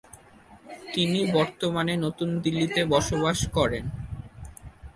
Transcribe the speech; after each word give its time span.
তিনি 0.93 1.19
বর্তমানে 1.33 1.93
নতুন 1.97 2.29
দিল্লিতে 2.43 2.81
বসবাস 2.85 3.39
করেন। 3.47 3.85